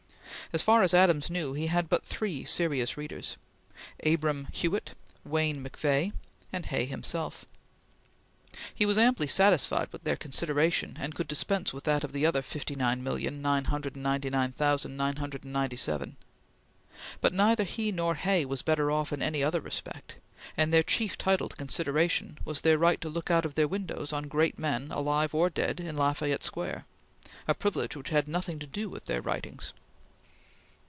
As 0.53 0.61
far 0.61 0.83
as 0.83 0.93
Adams 0.93 1.29
knew, 1.29 1.53
he 1.53 1.67
had 1.67 1.87
but 1.87 2.03
three 2.03 2.43
serious 2.43 2.97
readers 2.97 3.37
Abram 4.05 4.49
Hewitt, 4.51 4.95
Wayne 5.23 5.63
McVeagh, 5.63 6.11
and 6.51 6.65
Hay 6.65 6.83
himself. 6.83 7.45
He 8.75 8.85
was 8.85 8.97
amply 8.97 9.27
satisfied 9.27 9.87
with 9.93 10.03
their 10.03 10.17
consideration, 10.17 10.97
and 10.99 11.15
could 11.15 11.29
dispense 11.29 11.71
with 11.71 11.85
that 11.85 12.03
of 12.03 12.11
the 12.11 12.25
other 12.25 12.41
fifty 12.41 12.75
nine 12.75 13.01
million, 13.01 13.41
nine 13.41 13.63
hundred 13.65 13.95
and 13.95 14.03
ninety 14.03 14.29
nine 14.29 14.51
thousand, 14.51 14.97
nine 14.97 15.15
hundred 15.17 15.45
and 15.45 15.53
ninety 15.53 15.77
seven; 15.77 16.17
but 17.21 17.31
neither 17.33 17.63
he 17.63 17.89
nor 17.93 18.15
Hay 18.15 18.43
was 18.43 18.61
better 18.61 18.91
off 18.91 19.13
in 19.13 19.21
any 19.21 19.41
other 19.41 19.61
respect, 19.61 20.17
and 20.57 20.73
their 20.73 20.83
chief 20.83 21.17
title 21.17 21.47
to 21.47 21.55
consideration 21.55 22.37
was 22.43 22.59
their 22.59 22.77
right 22.77 22.99
to 22.99 23.07
look 23.07 23.31
out 23.31 23.45
of 23.45 23.55
their 23.55 23.69
windows 23.69 24.11
on 24.11 24.27
great 24.27 24.59
men, 24.59 24.91
alive 24.91 25.33
or 25.33 25.49
dead, 25.49 25.79
in 25.79 25.95
La 25.95 26.11
Fayette 26.11 26.43
Square, 26.43 26.85
a 27.47 27.53
privilege 27.53 27.95
which 27.95 28.09
had 28.09 28.27
nothing 28.27 28.59
to 28.59 28.67
do 28.67 28.89
with 28.89 29.05
their 29.05 29.21
writings. 29.21 29.71